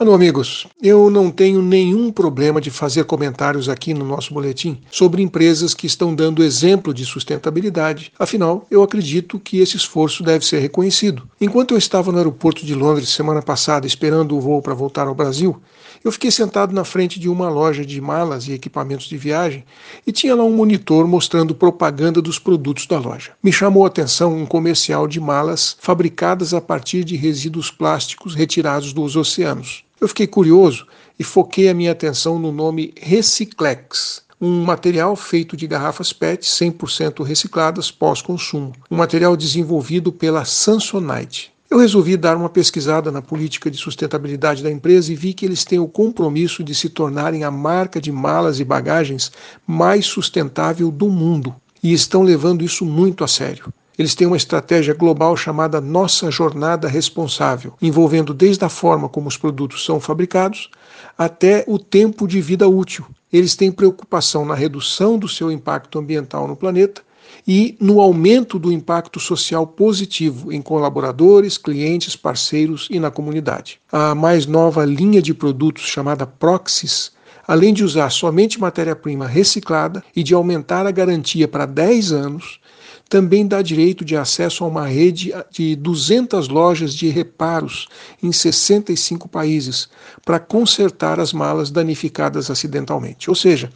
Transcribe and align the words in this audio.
Alô, 0.00 0.14
amigos. 0.14 0.64
Eu 0.80 1.10
não 1.10 1.28
tenho 1.28 1.60
nenhum 1.60 2.12
problema 2.12 2.60
de 2.60 2.70
fazer 2.70 3.02
comentários 3.02 3.68
aqui 3.68 3.92
no 3.92 4.04
nosso 4.04 4.32
boletim 4.32 4.80
sobre 4.92 5.24
empresas 5.24 5.74
que 5.74 5.88
estão 5.88 6.14
dando 6.14 6.44
exemplo 6.44 6.94
de 6.94 7.04
sustentabilidade. 7.04 8.12
Afinal, 8.16 8.64
eu 8.70 8.84
acredito 8.84 9.40
que 9.40 9.58
esse 9.58 9.76
esforço 9.76 10.22
deve 10.22 10.46
ser 10.46 10.60
reconhecido. 10.60 11.28
Enquanto 11.40 11.74
eu 11.74 11.78
estava 11.78 12.12
no 12.12 12.18
aeroporto 12.18 12.64
de 12.64 12.76
Londres 12.76 13.08
semana 13.08 13.42
passada 13.42 13.88
esperando 13.88 14.36
o 14.36 14.40
voo 14.40 14.62
para 14.62 14.72
voltar 14.72 15.08
ao 15.08 15.16
Brasil, 15.16 15.60
eu 16.04 16.12
fiquei 16.12 16.30
sentado 16.30 16.72
na 16.72 16.84
frente 16.84 17.18
de 17.18 17.28
uma 17.28 17.48
loja 17.48 17.84
de 17.84 18.00
malas 18.00 18.46
e 18.46 18.52
equipamentos 18.52 19.08
de 19.08 19.16
viagem 19.16 19.64
e 20.06 20.12
tinha 20.12 20.36
lá 20.36 20.44
um 20.44 20.54
monitor 20.54 21.08
mostrando 21.08 21.56
propaganda 21.56 22.22
dos 22.22 22.38
produtos 22.38 22.86
da 22.86 23.00
loja. 23.00 23.32
Me 23.42 23.50
chamou 23.50 23.82
a 23.82 23.88
atenção 23.88 24.36
um 24.36 24.46
comercial 24.46 25.08
de 25.08 25.18
malas 25.18 25.76
fabricadas 25.80 26.54
a 26.54 26.60
partir 26.60 27.02
de 27.02 27.16
resíduos 27.16 27.68
plásticos 27.68 28.36
retirados 28.36 28.92
dos 28.92 29.16
oceanos. 29.16 29.87
Eu 30.00 30.06
fiquei 30.06 30.28
curioso 30.28 30.86
e 31.18 31.24
foquei 31.24 31.68
a 31.68 31.74
minha 31.74 31.90
atenção 31.90 32.38
no 32.38 32.52
nome 32.52 32.94
Reciclex, 33.00 34.22
um 34.40 34.62
material 34.62 35.16
feito 35.16 35.56
de 35.56 35.66
garrafas 35.66 36.12
PET 36.12 36.46
100% 36.46 37.24
recicladas 37.24 37.90
pós-consumo, 37.90 38.72
um 38.88 38.96
material 38.96 39.36
desenvolvido 39.36 40.12
pela 40.12 40.44
Samsonite. 40.44 41.52
Eu 41.68 41.78
resolvi 41.78 42.16
dar 42.16 42.36
uma 42.36 42.48
pesquisada 42.48 43.10
na 43.10 43.20
política 43.20 43.68
de 43.68 43.76
sustentabilidade 43.76 44.62
da 44.62 44.70
empresa 44.70 45.12
e 45.12 45.16
vi 45.16 45.34
que 45.34 45.44
eles 45.44 45.64
têm 45.64 45.80
o 45.80 45.88
compromisso 45.88 46.62
de 46.62 46.76
se 46.76 46.88
tornarem 46.88 47.42
a 47.42 47.50
marca 47.50 48.00
de 48.00 48.12
malas 48.12 48.60
e 48.60 48.64
bagagens 48.64 49.32
mais 49.66 50.06
sustentável 50.06 50.92
do 50.92 51.08
mundo 51.08 51.54
e 51.82 51.92
estão 51.92 52.22
levando 52.22 52.64
isso 52.64 52.84
muito 52.84 53.24
a 53.24 53.28
sério. 53.28 53.72
Eles 53.98 54.14
têm 54.14 54.28
uma 54.28 54.36
estratégia 54.36 54.94
global 54.94 55.36
chamada 55.36 55.80
Nossa 55.80 56.30
Jornada 56.30 56.86
Responsável, 56.86 57.74
envolvendo 57.82 58.32
desde 58.32 58.64
a 58.64 58.68
forma 58.68 59.08
como 59.08 59.26
os 59.26 59.36
produtos 59.36 59.84
são 59.84 59.98
fabricados 59.98 60.70
até 61.16 61.64
o 61.66 61.80
tempo 61.80 62.28
de 62.28 62.40
vida 62.40 62.68
útil. 62.68 63.04
Eles 63.32 63.56
têm 63.56 63.72
preocupação 63.72 64.44
na 64.44 64.54
redução 64.54 65.18
do 65.18 65.28
seu 65.28 65.50
impacto 65.50 65.98
ambiental 65.98 66.46
no 66.46 66.54
planeta 66.54 67.02
e 67.46 67.76
no 67.80 68.00
aumento 68.00 68.58
do 68.58 68.70
impacto 68.70 69.18
social 69.18 69.66
positivo 69.66 70.52
em 70.52 70.62
colaboradores, 70.62 71.58
clientes, 71.58 72.14
parceiros 72.14 72.86
e 72.90 73.00
na 73.00 73.10
comunidade. 73.10 73.80
A 73.90 74.14
mais 74.14 74.46
nova 74.46 74.84
linha 74.84 75.20
de 75.20 75.34
produtos 75.34 75.84
chamada 75.84 76.24
Proxys 76.24 77.18
além 77.48 77.72
de 77.72 77.82
usar 77.82 78.10
somente 78.10 78.60
matéria-prima 78.60 79.26
reciclada 79.26 80.04
e 80.14 80.22
de 80.22 80.34
aumentar 80.34 80.86
a 80.86 80.90
garantia 80.90 81.48
para 81.48 81.64
10 81.64 82.12
anos, 82.12 82.60
também 83.08 83.46
dá 83.46 83.62
direito 83.62 84.04
de 84.04 84.16
acesso 84.16 84.62
a 84.62 84.66
uma 84.66 84.86
rede 84.86 85.32
de 85.50 85.74
200 85.74 86.48
lojas 86.48 86.94
de 86.94 87.08
reparos 87.08 87.88
em 88.22 88.30
65 88.30 89.28
países 89.28 89.88
para 90.24 90.38
consertar 90.38 91.18
as 91.18 91.32
malas 91.32 91.70
danificadas 91.70 92.50
acidentalmente. 92.50 93.30
Ou 93.30 93.34
seja, 93.34 93.70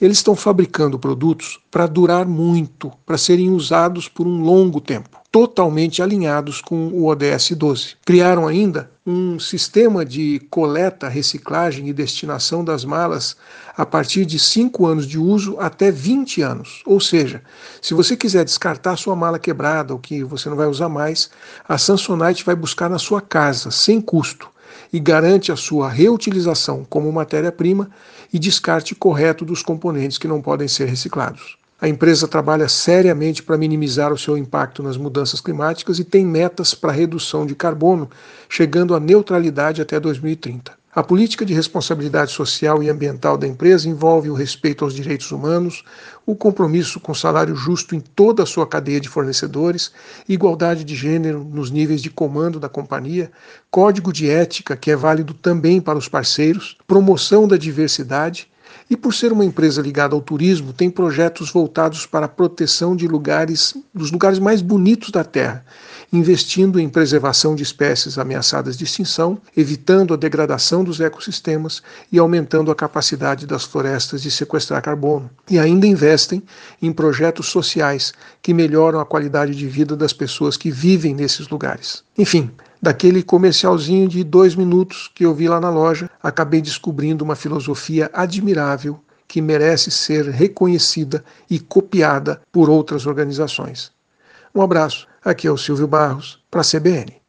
eles 0.00 0.18
estão 0.18 0.36
fabricando 0.36 0.98
produtos 0.98 1.58
para 1.70 1.86
durar 1.86 2.26
muito, 2.26 2.92
para 3.04 3.18
serem 3.18 3.50
usados 3.50 4.08
por 4.08 4.26
um 4.26 4.40
longo 4.40 4.80
tempo 4.80 5.25
totalmente 5.36 6.00
alinhados 6.00 6.62
com 6.62 6.88
o 6.88 7.04
ODS 7.08 7.50
12. 7.50 7.96
Criaram 8.06 8.48
ainda 8.48 8.90
um 9.06 9.38
sistema 9.38 10.02
de 10.02 10.40
coleta, 10.48 11.10
reciclagem 11.10 11.86
e 11.86 11.92
destinação 11.92 12.64
das 12.64 12.86
malas 12.86 13.36
a 13.76 13.84
partir 13.84 14.24
de 14.24 14.38
5 14.38 14.86
anos 14.86 15.06
de 15.06 15.18
uso 15.18 15.58
até 15.60 15.90
20 15.90 16.40
anos. 16.40 16.82
Ou 16.86 16.98
seja, 16.98 17.42
se 17.82 17.92
você 17.92 18.16
quiser 18.16 18.46
descartar 18.46 18.96
sua 18.96 19.14
mala 19.14 19.38
quebrada 19.38 19.92
ou 19.92 19.98
que 19.98 20.24
você 20.24 20.48
não 20.48 20.56
vai 20.56 20.68
usar 20.68 20.88
mais, 20.88 21.28
a 21.68 21.76
Samsonite 21.76 22.42
vai 22.42 22.56
buscar 22.56 22.88
na 22.88 22.98
sua 22.98 23.20
casa, 23.20 23.70
sem 23.70 24.00
custo, 24.00 24.50
e 24.90 24.98
garante 24.98 25.52
a 25.52 25.56
sua 25.56 25.90
reutilização 25.90 26.82
como 26.88 27.12
matéria-prima 27.12 27.90
e 28.32 28.38
descarte 28.38 28.94
correto 28.94 29.44
dos 29.44 29.60
componentes 29.62 30.16
que 30.16 30.26
não 30.26 30.40
podem 30.40 30.66
ser 30.66 30.86
reciclados. 30.86 31.58
A 31.78 31.86
empresa 31.86 32.26
trabalha 32.26 32.68
seriamente 32.68 33.42
para 33.42 33.58
minimizar 33.58 34.10
o 34.10 34.16
seu 34.16 34.38
impacto 34.38 34.82
nas 34.82 34.96
mudanças 34.96 35.42
climáticas 35.42 35.98
e 35.98 36.04
tem 36.04 36.24
metas 36.24 36.74
para 36.74 36.90
redução 36.90 37.44
de 37.44 37.54
carbono, 37.54 38.08
chegando 38.48 38.94
à 38.94 39.00
neutralidade 39.00 39.82
até 39.82 40.00
2030. 40.00 40.72
A 40.94 41.02
política 41.02 41.44
de 41.44 41.52
responsabilidade 41.52 42.32
social 42.32 42.82
e 42.82 42.88
ambiental 42.88 43.36
da 43.36 43.46
empresa 43.46 43.86
envolve 43.86 44.30
o 44.30 44.34
respeito 44.34 44.82
aos 44.82 44.94
direitos 44.94 45.30
humanos, 45.30 45.84
o 46.24 46.34
compromisso 46.34 46.98
com 46.98 47.12
salário 47.12 47.54
justo 47.54 47.94
em 47.94 48.00
toda 48.00 48.44
a 48.44 48.46
sua 48.46 48.66
cadeia 48.66 48.98
de 48.98 49.10
fornecedores, 49.10 49.92
igualdade 50.26 50.82
de 50.82 50.96
gênero 50.96 51.44
nos 51.44 51.70
níveis 51.70 52.00
de 52.00 52.08
comando 52.08 52.58
da 52.58 52.70
companhia, 52.70 53.30
código 53.70 54.10
de 54.10 54.30
ética 54.30 54.74
que 54.74 54.90
é 54.90 54.96
válido 54.96 55.34
também 55.34 55.82
para 55.82 55.98
os 55.98 56.08
parceiros, 56.08 56.78
promoção 56.86 57.46
da 57.46 57.58
diversidade 57.58 58.48
e 58.88 58.96
por 58.96 59.12
ser 59.12 59.32
uma 59.32 59.44
empresa 59.44 59.82
ligada 59.82 60.14
ao 60.14 60.20
turismo, 60.20 60.72
tem 60.72 60.88
projetos 60.88 61.50
voltados 61.50 62.06
para 62.06 62.26
a 62.26 62.28
proteção 62.28 62.94
de 62.94 63.08
lugares, 63.08 63.76
dos 63.92 64.12
lugares 64.12 64.38
mais 64.38 64.62
bonitos 64.62 65.10
da 65.10 65.24
Terra, 65.24 65.64
investindo 66.12 66.78
em 66.78 66.88
preservação 66.88 67.56
de 67.56 67.64
espécies 67.64 68.16
ameaçadas 68.16 68.76
de 68.76 68.84
extinção, 68.84 69.38
evitando 69.56 70.14
a 70.14 70.16
degradação 70.16 70.84
dos 70.84 71.00
ecossistemas 71.00 71.82
e 72.12 72.18
aumentando 72.18 72.70
a 72.70 72.76
capacidade 72.76 73.46
das 73.46 73.64
florestas 73.64 74.22
de 74.22 74.30
sequestrar 74.30 74.80
carbono. 74.82 75.28
E 75.50 75.58
ainda 75.58 75.86
investem 75.86 76.42
em 76.80 76.92
projetos 76.92 77.46
sociais 77.46 78.12
que 78.40 78.54
melhoram 78.54 79.00
a 79.00 79.06
qualidade 79.06 79.54
de 79.54 79.66
vida 79.66 79.96
das 79.96 80.12
pessoas 80.12 80.56
que 80.56 80.70
vivem 80.70 81.14
nesses 81.14 81.48
lugares. 81.48 82.04
Enfim, 82.16 82.50
daquele 82.80 83.22
comercialzinho 83.22 84.08
de 84.08 84.22
dois 84.22 84.54
minutos 84.54 85.10
que 85.14 85.24
eu 85.24 85.34
vi 85.34 85.48
lá 85.48 85.60
na 85.60 85.70
loja, 85.70 86.10
acabei 86.22 86.60
descobrindo 86.60 87.24
uma 87.24 87.36
filosofia 87.36 88.10
admirável 88.12 89.00
que 89.28 89.42
merece 89.42 89.90
ser 89.90 90.26
reconhecida 90.28 91.24
e 91.50 91.58
copiada 91.58 92.40
por 92.52 92.70
outras 92.70 93.06
organizações. 93.06 93.90
Um 94.54 94.62
abraço, 94.62 95.06
aqui 95.24 95.46
é 95.46 95.50
o 95.50 95.58
Silvio 95.58 95.86
Barros, 95.86 96.42
para 96.50 96.60
a 96.60 96.64
CBN. 96.64 97.25